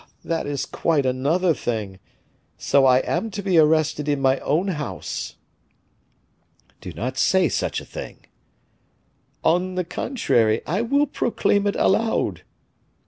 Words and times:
that 0.23 0.47
is 0.47 0.65
quite 0.65 1.05
another 1.05 1.53
thing! 1.53 1.99
So 2.57 2.87
I 2.87 3.01
am 3.05 3.29
to 3.29 3.43
be 3.43 3.59
arrested 3.59 4.09
in 4.09 4.19
my 4.19 4.39
own 4.39 4.69
house." 4.69 5.35
"Do 6.79 6.91
not 6.93 7.19
say 7.19 7.47
such 7.49 7.79
a 7.79 7.85
thing." 7.85 8.25
"On 9.43 9.75
the 9.75 9.85
contrary, 9.85 10.63
I 10.65 10.81
will 10.81 11.05
proclaim 11.05 11.67
it 11.67 11.75
aloud." 11.75 12.41